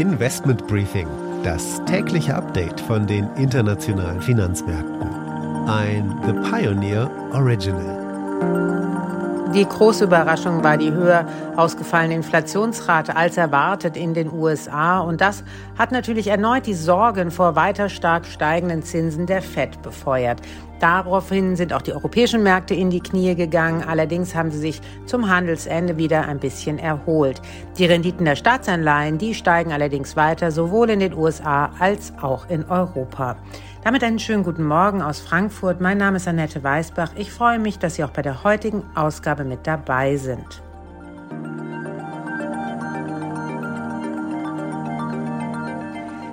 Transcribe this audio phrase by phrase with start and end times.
[0.00, 1.06] Investment Briefing,
[1.44, 5.06] das tägliche Update von den internationalen Finanzmärkten.
[5.68, 8.00] Ein The Pioneer Original.
[9.54, 15.00] Die große Überraschung war die höher ausgefallene Inflationsrate als erwartet in den USA.
[15.00, 15.44] Und das
[15.76, 20.40] hat natürlich erneut die Sorgen vor weiter stark steigenden Zinsen der Fed befeuert.
[20.80, 23.84] Daraufhin sind auch die europäischen Märkte in die Knie gegangen.
[23.86, 27.42] Allerdings haben sie sich zum Handelsende wieder ein bisschen erholt.
[27.76, 32.64] Die Renditen der Staatsanleihen, die steigen allerdings weiter, sowohl in den USA als auch in
[32.64, 33.36] Europa.
[33.84, 35.82] Damit einen schönen guten Morgen aus Frankfurt.
[35.82, 37.12] Mein Name ist Annette Weißbach.
[37.16, 40.62] Ich freue mich, dass Sie auch bei der heutigen Ausgabe mit dabei sind.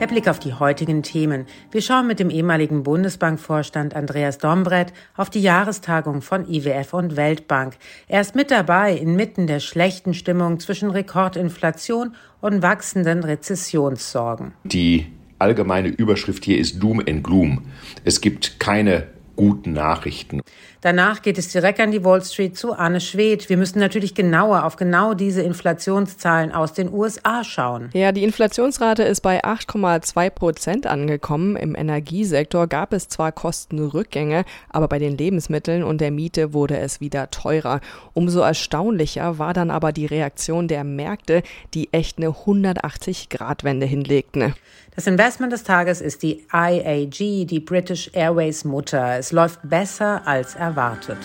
[0.00, 1.46] Der Blick auf die heutigen Themen.
[1.72, 7.74] Wir schauen mit dem ehemaligen Bundesbankvorstand Andreas Dombrett auf die Jahrestagung von IWF und Weltbank.
[8.06, 14.52] Er ist mit dabei inmitten der schlechten Stimmung zwischen Rekordinflation und wachsenden Rezessionssorgen.
[14.62, 15.06] Die
[15.40, 17.62] allgemeine Überschrift hier ist Doom and Gloom.
[18.04, 19.08] Es gibt keine
[19.38, 20.42] guten Nachrichten.
[20.80, 23.48] Danach geht es direkt an die Wall Street zu Anne Schwedt.
[23.48, 27.90] Wir müssen natürlich genauer auf genau diese Inflationszahlen aus den USA schauen.
[27.92, 31.54] Ja, die Inflationsrate ist bei 8,2 Prozent angekommen.
[31.54, 37.00] Im Energiesektor gab es zwar Kostenrückgänge, aber bei den Lebensmitteln und der Miete wurde es
[37.00, 37.80] wieder teurer.
[38.14, 41.44] Umso erstaunlicher war dann aber die Reaktion der Märkte,
[41.74, 44.54] die echt eine 180-Grad-Wende hinlegten.
[44.98, 49.22] Das Investment des Tages ist die IAG, die British Airways Mutter.
[49.28, 51.18] Es läuft besser als erwartet.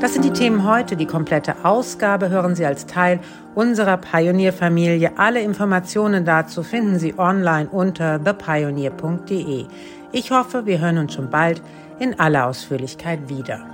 [0.00, 0.96] Das sind die Themen heute.
[0.96, 3.20] Die komplette Ausgabe hören Sie als Teil
[3.54, 5.12] unserer Pionierfamilie.
[5.16, 9.66] Alle Informationen dazu finden Sie online unter thepioneer.de.
[10.10, 11.62] Ich hoffe, wir hören uns schon bald
[12.00, 13.73] in aller Ausführlichkeit wieder.